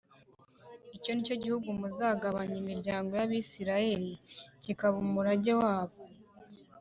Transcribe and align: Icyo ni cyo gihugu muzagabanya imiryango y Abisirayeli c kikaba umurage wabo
Icyo 0.95 1.11
ni 1.13 1.23
cyo 1.27 1.35
gihugu 1.43 1.67
muzagabanya 1.79 2.55
imiryango 2.63 3.11
y 3.19 3.21
Abisirayeli 3.25 4.11
c 4.17 4.19
kikaba 4.63 4.95
umurage 5.05 5.53
wabo 5.61 5.97